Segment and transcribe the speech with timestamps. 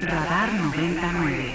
[0.00, 1.54] Radar 99.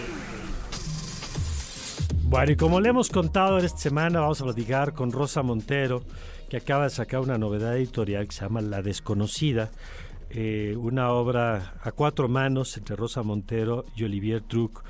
[2.23, 6.01] Bueno, y como le hemos contado esta semana, vamos a platicar con Rosa Montero,
[6.49, 9.69] que acaba de sacar una novedad editorial que se llama La Desconocida,
[10.31, 14.83] eh, una obra a cuatro manos entre Rosa Montero y Olivier Truc,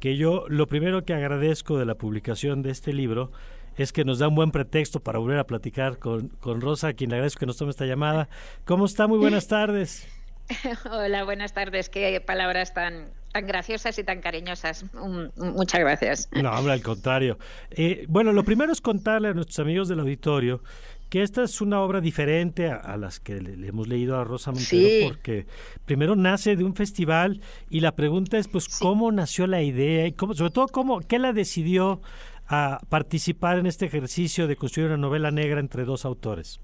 [0.00, 3.32] que yo lo primero que agradezco de la publicación de este libro
[3.76, 6.92] es que nos da un buen pretexto para volver a platicar con, con Rosa, a
[6.92, 8.28] quien le agradezco que nos tome esta llamada.
[8.64, 9.06] ¿Cómo está?
[9.06, 10.06] Muy buenas tardes.
[10.90, 11.88] Hola, buenas tardes.
[11.88, 14.84] Qué palabras tan, tan graciosas y tan cariñosas.
[15.36, 16.28] muchas gracias.
[16.32, 17.38] No, hombre, al contrario.
[17.70, 20.62] Eh, bueno, lo primero es contarle a nuestros amigos del auditorio
[21.08, 25.08] que esta es una obra diferente a, las que le, hemos leído a Rosa Montero,
[25.08, 25.46] porque
[25.86, 30.06] primero nace de un festival y la pregunta es, pues, ¿cómo nació la idea?
[30.06, 32.02] y cómo, Sobre todo, cómo, ¿qué la decidió
[32.46, 36.60] a participar en este ejercicio de construir una novela negra entre dos autores?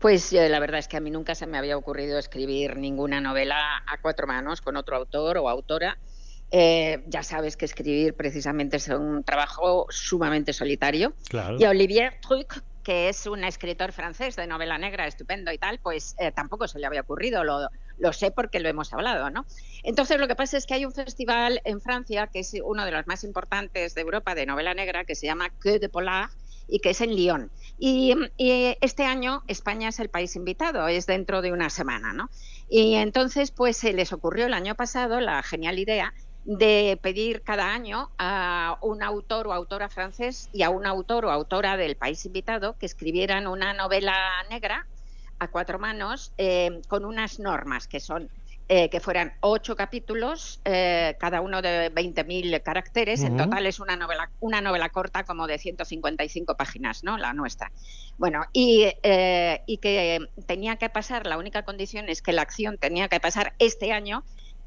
[0.00, 3.82] Pues la verdad es que a mí nunca se me había ocurrido escribir ninguna novela
[3.86, 5.98] a cuatro manos con otro autor o autora.
[6.50, 11.12] Eh, ya sabes que escribir precisamente es un trabajo sumamente solitario.
[11.58, 16.16] Y Olivier Truc, que es un escritor francés de novela negra estupendo y tal, pues
[16.18, 19.44] eh, tampoco se le había ocurrido, lo, lo, sé porque lo hemos hablado, ¿no?
[19.82, 22.92] Entonces lo que pasa es que hay un festival en Francia, que es uno de
[22.92, 26.30] los más importantes de Europa de novela negra, que se llama Que de Polar,
[26.70, 27.50] y que es en Lyon.
[27.78, 32.30] Y, este año España es el país invitado, es dentro de una semana, ¿no?
[32.68, 37.72] Y entonces, pues se les ocurrió el año pasado la genial idea de pedir cada
[37.72, 42.24] año a un autor o autora francés y a un autor o autora del país
[42.24, 44.14] invitado que escribieran una novela
[44.48, 44.86] negra
[45.38, 48.30] a cuatro manos eh, con unas normas que son
[48.72, 53.20] eh, que fueran ocho capítulos, eh, cada uno de 20.000 caracteres.
[53.24, 57.18] En total es una novela, una novela corta como de 155 páginas, ¿no?
[57.18, 57.72] La nuestra.
[58.16, 62.78] Bueno, y, eh, y que tenía que pasar, la única condición es que la acción
[62.78, 64.22] tenía que pasar este año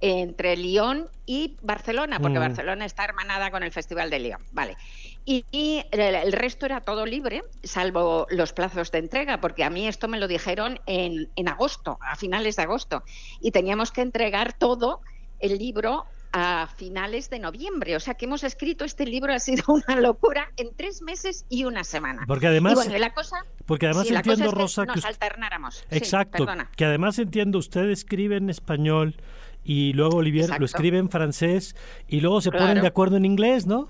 [0.05, 2.41] entre Lyon y Barcelona, porque mm.
[2.41, 4.41] Barcelona está hermanada con el Festival de Lyon.
[4.51, 4.75] Vale.
[5.23, 5.45] Y,
[5.91, 10.19] el, resto era todo libre, salvo los plazos de entrega, porque a mí esto me
[10.19, 13.03] lo dijeron en, en agosto, a finales de agosto,
[13.39, 14.99] y teníamos que entregar todo
[15.39, 16.03] el libro
[16.33, 17.95] a finales de noviembre.
[17.95, 21.63] O sea que hemos escrito este libro, ha sido una locura en tres meses y
[21.63, 22.25] una semana.
[22.27, 25.85] Porque además, bueno, la cosa, porque además entiendo, Rosa, que nos alternáramos.
[25.89, 29.15] Exacto, que además entiendo, usted escribe en español
[29.63, 31.75] y luego Olivier lo escribe en francés
[32.07, 33.87] y luego se ponen de acuerdo en inglés, ¿no?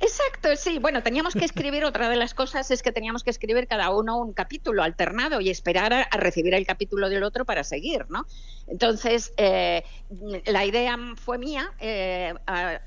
[0.00, 0.78] Exacto, sí.
[0.78, 4.18] Bueno, teníamos que escribir, otra de las cosas es que teníamos que escribir cada uno
[4.18, 8.26] un capítulo alternado y esperar a, recibir el capítulo del otro para seguir, ¿no?
[8.66, 9.84] Entonces, eh,
[10.46, 12.34] la idea fue mía, eh,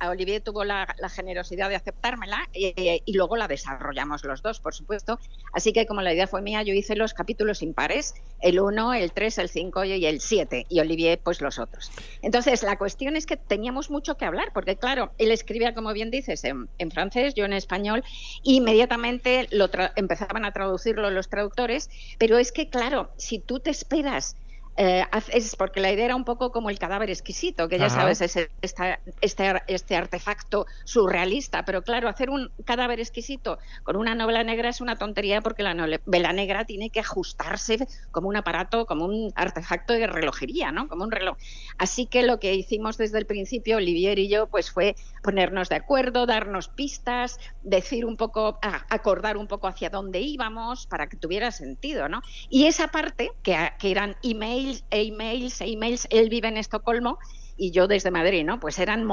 [0.08, 5.20] Olivier tuvo la, generosidad de aceptármela y, luego la desarrollamos los dos, por supuesto.
[5.54, 9.12] Así que como la idea fue mía, yo hice los capítulos impares, el 1, el
[9.12, 11.92] 3, el 5 y el 7, y Olivier pues los otros.
[12.22, 16.12] Entonces, la cuestión es que teníamos mucho que hablar, porque claro, él escribía, como bien
[16.12, 16.92] dices, en, en
[17.36, 18.04] yo en español,
[18.44, 23.70] y inmediatamente lo empezaban a traducirlo los traductores, pero es que, claro, si tú te
[23.72, 24.36] esperas
[24.82, 28.22] eh, es porque la idea era un poco como el cadáver exquisito, que ya sabes,
[28.22, 28.98] es este,
[29.68, 34.96] este, artefacto surrealista, pero claro, hacer un cadáver exquisito con una novela negra es una
[34.96, 40.08] tontería porque la novela negra tiene que ajustarse como un aparato, como un artefacto de
[40.08, 40.88] relojería, ¿no?
[40.88, 41.38] Como un reloj.
[41.78, 45.76] Así que lo que hicimos desde el principio, Olivier y yo, pues fue ponernos de
[45.76, 51.52] acuerdo, darnos pistas, decir un poco, acordar un poco hacia dónde íbamos para que tuviera
[51.52, 52.22] sentido, ¿no?
[52.50, 56.08] Y esa parte, que, que eran emails, emails, e emails.
[56.10, 57.20] Él vive en Estocolmo
[57.58, 58.60] y yo desde Madrid, ¿no?
[58.60, 59.08] Pues eran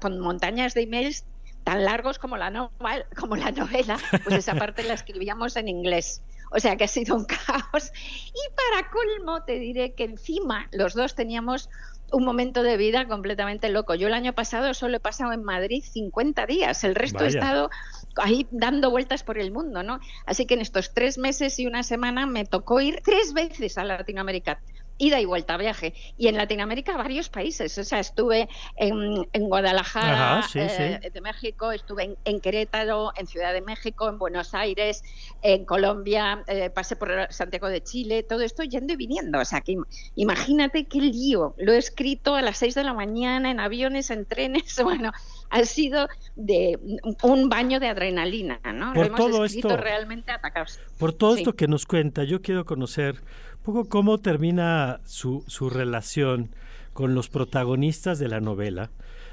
[0.00, 1.24] con montañas de emails
[1.64, 2.70] tan largos como la,
[3.18, 6.22] como la novela, pues esa parte la escribíamos en inglés.
[6.50, 7.92] O sea que ha sido un caos.
[8.26, 11.68] Y para colmo te diré que encima los dos teníamos
[12.10, 13.94] un momento de vida completamente loco.
[13.94, 17.68] Yo el año pasado solo he pasado en Madrid 50 días, el resto he estado
[18.16, 20.00] ahí dando vueltas por el mundo, ¿no?
[20.24, 23.84] Así que en estos tres meses y una semana me tocó ir tres veces a
[23.84, 24.60] Latinoamérica
[24.98, 25.94] ida y vuelta viaje.
[26.16, 27.78] Y en Latinoamérica varios países.
[27.78, 33.62] O sea, estuve en, en Guadalajara eh, de México, estuve en, Querétaro, en Ciudad de
[33.62, 35.02] México, en Buenos Aires,
[35.42, 39.38] en Colombia, eh, pasé por Santiago de Chile, todo esto yendo y viniendo.
[39.38, 39.76] O sea, que
[40.16, 41.54] imagínate qué lío.
[41.58, 44.76] Lo he escrito a las seis de la mañana en aviones, en trenes.
[44.88, 45.12] Bueno,
[45.50, 46.78] ha sido de
[47.22, 48.94] un baño de adrenalina, ¿no?
[48.94, 50.80] Por Lo hemos todo esto, realmente atacados.
[50.98, 53.22] Por todo esto que nos cuenta, yo quiero conocer
[53.62, 56.50] poco cómo termina su, su relación
[56.92, 58.90] con los protagonistas de la novela.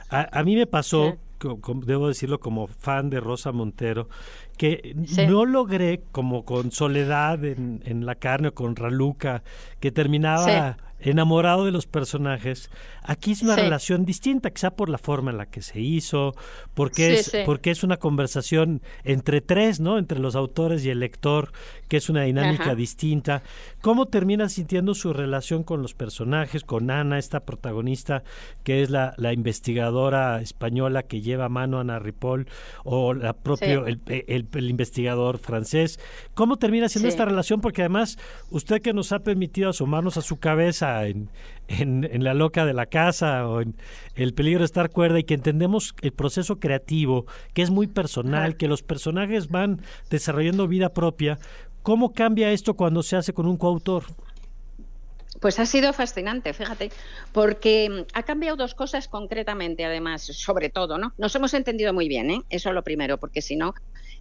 [0.10, 1.18] A, mí me pasó,
[1.84, 4.08] debo decirlo como fan de Rosa Montero,
[4.56, 4.96] que
[5.28, 9.44] no logré, como con Soledad en, en La carne o con Raluca,
[9.80, 12.70] que terminaba enamorado de los personajes.
[13.04, 16.34] Aquí es una relación distinta, quizá por la forma en la que se hizo,
[16.74, 20.00] porque, es, porque es una conversación entre tres, ¿no?
[20.00, 21.52] Entre los autores y el lector,
[21.88, 23.44] que es una dinámica distinta.
[23.82, 28.24] ¿Cómo termina sintiendo su relación con los personajes, con Ana, esta protagonista,
[28.64, 32.48] que es la, la investigadora española que lleva a mano a Ana Ripoll,
[32.84, 36.00] o la propio, el, el, investigador francés?
[36.34, 37.62] ¿Cómo termina siendo esta relación?
[37.62, 38.18] Porque además,
[38.50, 41.30] usted que nos ha permitido asomarnos a su cabeza en,
[41.68, 43.76] en, la loca de la casa o en
[44.16, 48.58] el peligro de estar cuerda y que entendemos el proceso creativo, que es muy personal,
[48.58, 51.40] que los personajes van desarrollando vida propia,
[51.82, 54.04] ¿cómo cambia esto cuando se hace con un coautor?
[55.40, 56.92] Pues ha sido fascinante, fíjate,
[57.34, 61.14] porque ha cambiado dos cosas concretamente, además, sobre todo, ¿no?
[61.18, 62.42] Nos hemos entendido muy bien, ¿eh?
[62.50, 63.74] Eso es lo primero, porque si no,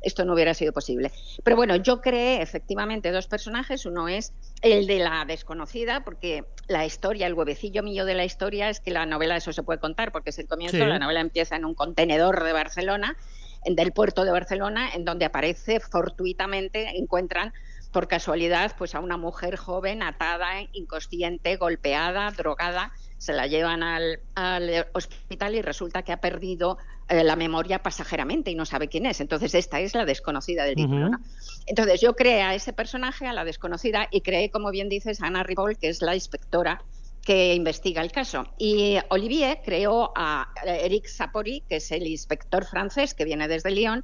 [0.04, 1.10] esto no hubiera sido posible.
[1.42, 3.86] Pero bueno, yo creé efectivamente dos personajes.
[3.86, 8.68] Uno es el de la desconocida, porque la historia, el huevecillo mío de la historia
[8.68, 11.56] es que la novela, eso se puede contar, porque es el comienzo, la novela empieza
[11.56, 13.16] en un contenedor de Barcelona,
[13.64, 17.52] del puerto de Barcelona, en donde aparece fortuitamente, encuentran
[17.94, 24.18] por casualidad pues a una mujer joven atada, inconsciente, golpeada, drogada, se la llevan al,
[24.92, 26.76] hospital y resulta que ha perdido
[27.08, 29.20] eh, la memoria pasajeramente y no sabe quién es.
[29.20, 31.10] Entonces, esta es la desconocida del título.
[31.66, 35.26] Entonces, yo creé a ese personaje, a la desconocida, y creé, como bien dices, a
[35.26, 36.82] Ana Ripoll, que es la inspectora
[37.22, 38.52] que investiga el caso.
[38.58, 44.02] Y Olivier creó a Eric Sapori, que es el inspector francés que viene desde Lyon,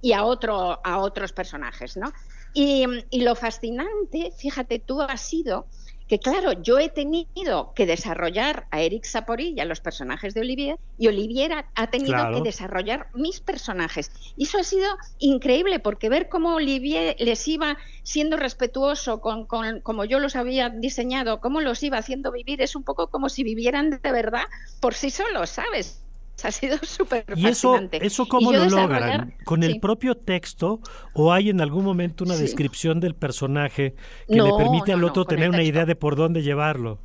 [0.00, 2.12] y a, otro, a otros personajes, ¿no?
[2.54, 5.66] Y, y lo fascinante, fíjate tú, ha sido
[6.12, 10.42] que claro, yo he tenido que desarrollar a Eric Sapori y a los personajes de
[10.42, 14.12] Olivier, y Olivier ha, tenido que desarrollar mis personajes.
[14.36, 19.80] Y eso ha sido increíble, porque ver cómo Olivier les iba siendo respetuoso con, con
[19.80, 23.42] como yo los había diseñado, cómo los iba haciendo vivir, es un poco como si
[23.42, 24.44] vivieran de verdad
[24.80, 26.01] por sí solos, ¿sabes?
[26.44, 29.34] ha sido súper ¿Y eso, eso cómo lo logran?
[29.44, 30.80] ¿Con el propio texto
[31.14, 33.94] o hay en algún momento una descripción del personaje
[34.28, 36.98] que le permite al otro tener una idea de por dónde llevarlo?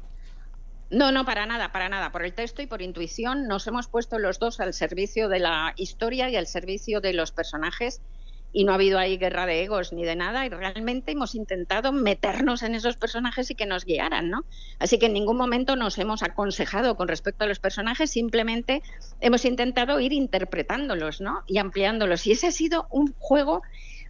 [0.89, 2.11] No, no, para nada, para nada.
[2.11, 5.73] Por el texto y por intuición nos hemos puesto los dos al servicio de la
[5.75, 8.01] historia y al servicio de los personajes
[8.53, 11.91] y no ha habido ahí guerra de egos ni de nada y realmente hemos intentado
[11.91, 14.45] meternos en esos personajes y que nos guiaran, ¿no?
[14.79, 18.81] Así que en ningún momento nos hemos aconsejado con respecto a los personajes, simplemente
[19.19, 21.43] hemos intentado ir interpretándolos, ¿no?
[21.47, 23.61] Y ampliándolos y ese ha sido un juego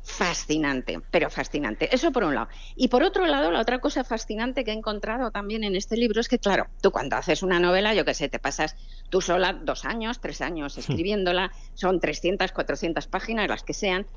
[0.07, 1.93] fascinante, pero fascinante.
[1.93, 2.47] Eso por un lado.
[2.75, 6.21] Y por otro lado, la otra cosa fascinante que he encontrado también en este libro
[6.21, 8.77] es que, claro, tú cuando haces una novela, yo qué sé, te pasas
[9.09, 14.07] tú sola dos años, tres años escribiéndola, son 300, 400 páginas, las que sean,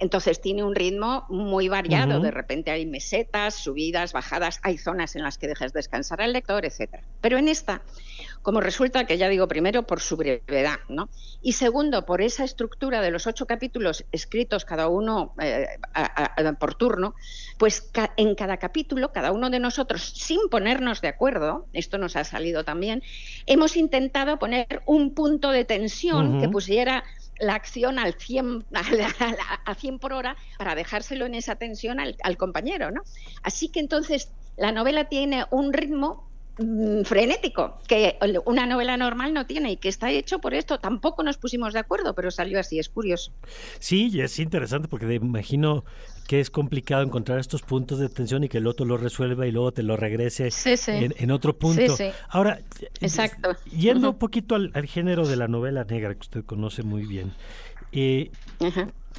[0.00, 2.20] entonces tiene un ritmo muy variado.
[2.20, 6.64] De repente hay mesetas, subidas, bajadas, hay zonas en las que dejas descansar al lector,
[6.64, 7.04] etcétera.
[7.20, 7.82] Pero en esta,
[8.42, 11.10] como resulta que ya digo primero por su brevedad, ¿no?
[11.42, 15.66] Y segundo por esa estructura de los ocho capítulos escritos cada uno eh,
[16.58, 17.14] por turno,
[17.58, 22.24] pues en cada capítulo cada uno de nosotros sin ponernos de acuerdo, esto nos ha
[22.24, 23.02] salido también,
[23.44, 27.04] hemos intentado poner un punto de tensión que pusiera
[27.40, 28.66] la acción al 100,
[29.64, 33.02] a, 100 por hora para dejárselo en esa tensión al, al compañero, ¿no?
[33.42, 36.29] Así que entonces la novela tiene un ritmo
[36.62, 40.78] Mm, frenético que una novela normal no tiene y que está hecho por esto.
[40.78, 43.32] Tampoco nos pusimos de acuerdo, pero salió así, es curioso.
[43.78, 45.84] Sí, y es interesante porque me imagino
[46.28, 49.52] que es complicado encontrar estos puntos de tensión y que el otro lo resuelva y
[49.52, 50.50] luego te lo regrese
[50.86, 51.96] En, otro punto.
[52.28, 52.60] Ahora,
[53.00, 53.56] Exacto.
[53.72, 57.32] yendo un poquito al, género de la novela negra que usted conoce muy bien,
[57.92, 58.30] eh,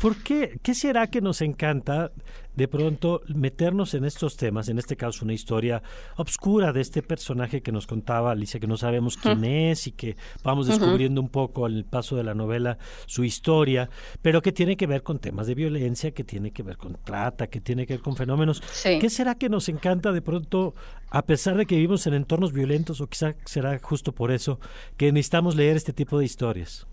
[0.02, 0.60] ¿Por qué?
[0.64, 2.12] ¿Qué será que nos encanta
[2.56, 4.68] de pronto meternos en estos temas?
[4.68, 5.84] En este caso, una historia
[6.16, 10.16] obscura de este personaje que nos contaba Alicia, que no sabemos quién es y que
[10.44, 13.92] vamos descubriendo un poco al paso de la novela su historia,
[14.24, 17.46] pero que tiene que ver con temas de violencia, que tiene que ver con trata,
[17.46, 18.64] que tiene que ver con fenómenos.
[18.84, 20.74] ¿Qué será que nos encanta de pronto,
[21.12, 24.60] a pesar de que vivimos en entornos violentos, o quizá será justo por eso,
[24.98, 26.88] que necesitamos leer este tipo de historias?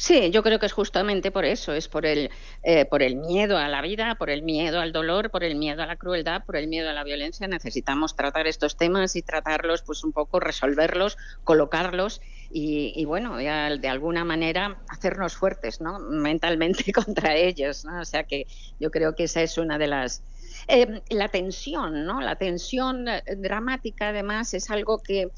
[0.00, 2.30] Sí, yo creo que es justamente por eso, es por el,
[2.62, 5.82] eh, por el miedo a la vida, por el miedo al dolor, por el miedo
[5.82, 7.46] a la crueldad, por el miedo a la violencia.
[7.46, 14.24] Necesitamos tratar estos temas y tratarlos, pues un poco resolverlos, colocarlos y, bueno, de alguna
[14.24, 15.98] manera hacernos fuertes, ¿no?
[16.10, 18.00] Mentalmente contra ellos, ¿no?
[18.00, 18.46] O sea que
[18.78, 20.24] yo creo que esa es una de las
[20.66, 22.22] eh, la tensión, ¿no?
[22.22, 25.28] La tensión eh, dramática, además, es algo que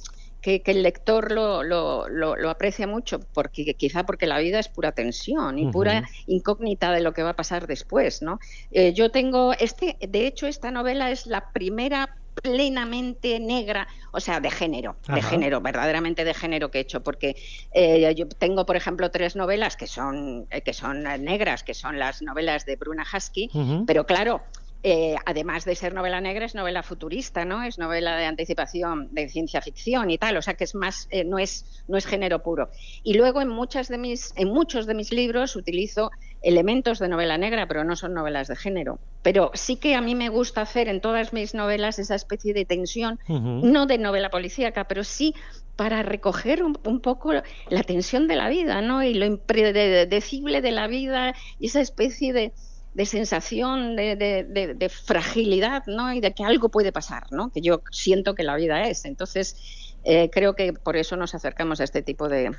[0.43, 4.93] que, el lector lo, lo, lo, aprecia mucho, porque quizá porque la vida es pura
[4.93, 8.41] tensión y pura incógnita de lo que va a pasar después, ¿no?
[8.73, 14.41] Eh, yo tengo este, de hecho, esta novela es la primera plenamente negra, o sea,
[14.41, 17.37] de género, de género, verdaderamente de género que he hecho, porque
[17.73, 21.99] eh, yo tengo, por ejemplo, tres novelas que son, eh, que son negras, que son
[21.99, 23.51] las novelas de Bruna Husky,
[23.87, 24.43] pero claro,
[24.85, 27.63] eh, además de ser novela negra, es novela futurista, ¿no?
[27.63, 31.23] Es novela de anticipación, de ciencia ficción y tal, o sea que es más, eh,
[31.23, 32.69] no, es, no es género puro.
[33.05, 36.11] Y luego en, muchas de mis, en muchos de mis libros utilizo
[36.43, 38.99] elementos de novela negra, pero no son novelas de género.
[39.23, 42.65] Pero sí que a mí me gusta hacer en todas mis novelas esa especie de
[42.65, 45.33] tensión, no de novela policíaca, pero sí
[45.77, 47.33] para recoger un, un, poco
[47.69, 49.05] la tensión de la vida, ¿no?
[49.05, 52.53] Y lo impredecible de la vida y esa especie de
[52.95, 56.13] de sensación de, de, fragilidad, ¿no?
[56.13, 57.51] Y de que algo puede pasar, ¿no?
[57.51, 59.05] Que yo siento que la vida es.
[59.05, 62.51] Entonces, eh, creo que por eso nos acercamos a este tipo de,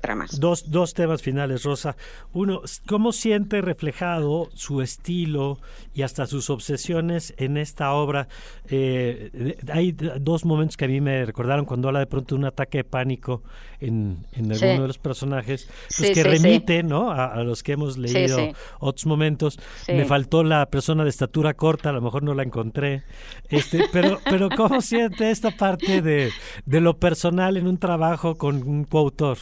[0.00, 0.38] tramas.
[0.38, 1.96] Dos, dos temas finales, Rosa.
[2.32, 5.58] Uno, ¿cómo siente reflejado su estilo
[5.94, 8.28] y hasta sus obsesiones en esta obra?
[8.68, 12.44] Eh, hay dos momentos que a mí me recordaron cuando habla de pronto de un
[12.46, 13.42] ataque de pánico
[13.80, 17.10] en, en alguno de los personajes, pues que remite ¿no?
[17.10, 18.38] A, los que hemos leído
[18.78, 19.58] otros momentos.
[19.88, 23.02] Me faltó la persona de estatura corta, a lo mejor no la encontré.
[23.48, 26.30] Este, pero, pero ¿cómo siente esta parte de
[26.64, 29.38] de lo personal en un trabajo con un coautor.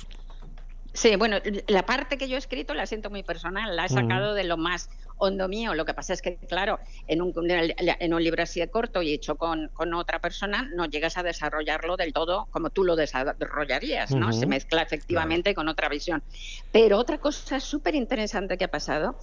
[0.94, 4.34] Sí, bueno, la parte que yo he escrito la siento muy personal, la he sacado
[4.34, 5.74] de lo más hondo mío.
[5.74, 9.12] Lo que pasa es que, claro, en un, en un libro así de corto y
[9.12, 14.10] hecho con, con, otra persona, no llegas a desarrollarlo del todo como tú lo desarrollarías,
[14.10, 14.32] ¿no?
[14.32, 16.22] Se mezcla efectivamente con otra visión.
[16.72, 19.16] Pero otra cosa súper interesante que ha pasado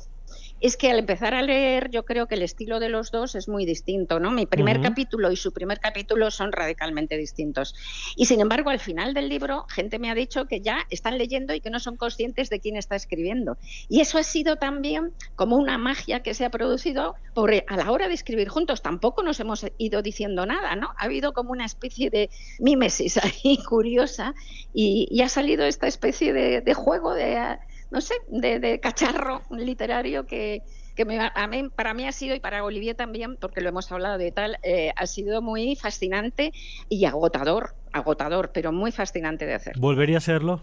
[0.61, 3.47] es que al empezar a leer yo creo que el estilo de los dos es
[3.47, 4.31] muy distinto, ¿no?
[4.31, 7.75] Mi primer capítulo y su primer capítulo son radicalmente distintos.
[8.15, 11.53] Y sin embargo, al final del libro, gente me ha dicho que ya están leyendo
[11.53, 13.57] y que no son conscientes de quién está escribiendo.
[13.87, 17.91] Y eso ha sido también como una magia que se ha producido por, a la
[17.91, 18.81] hora de escribir juntos.
[18.81, 20.89] Tampoco nos hemos ido diciendo nada, ¿no?
[20.97, 24.33] Ha habido como una especie de mímesis ahí curiosa
[24.73, 27.57] y, ha salido esta especie de juego de
[27.91, 30.63] no sé, de, cacharro literario que,
[30.95, 31.03] que
[31.33, 34.31] a mí, para mí ha sido, y para Olivier también, porque lo hemos hablado de
[34.31, 36.51] tal, eh, ha sido muy fascinante
[36.87, 39.73] y agotador, agotador, pero muy fascinante de hacer.
[39.79, 40.61] ¿Volvería a hacerlo?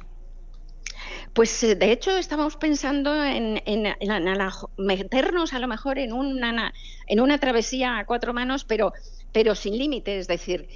[1.32, 3.60] Pues eh, de hecho estábamos pensando en,
[4.78, 6.72] meternos a lo mejor en una,
[7.06, 8.92] en una travesía a cuatro manos, pero,
[9.32, 10.68] pero sin límites, es decir,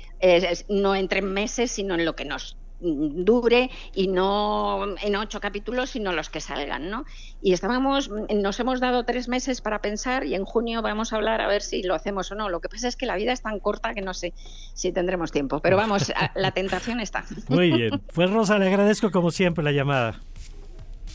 [0.68, 6.12] no entre meses, sino en lo que nos dure y no en ocho capítulos, sino
[6.12, 7.04] los que salgan, ¿no?
[7.42, 11.40] Y estábamos, nos hemos dado tres meses para pensar y en junio vamos a hablar
[11.40, 12.48] a ver si lo hacemos o no.
[12.48, 14.32] Lo que pasa es que la vida es tan corta que no sé
[14.74, 17.24] si tendremos tiempo, pero vamos, la tentación está.
[17.48, 18.00] Muy bien.
[18.14, 20.20] Pues Rosa, le agradezco como siempre la llamada.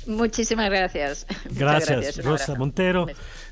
[0.08, 1.26] Muchísimas gracias.
[1.52, 3.08] Gracias, Rosa Montero,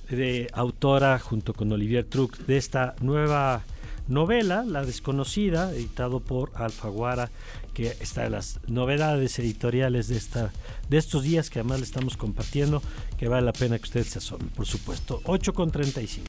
[0.09, 3.63] de autora junto con Olivier Truc de esta nueva
[4.07, 7.29] novela, La desconocida, editado por Alfaguara
[7.73, 10.51] que está las novedades editoriales de, esta,
[10.89, 12.81] de estos días que además le estamos compartiendo,
[13.17, 15.21] que vale la pena que ustedes se asomen, por supuesto.
[15.25, 16.21] 8 con 35.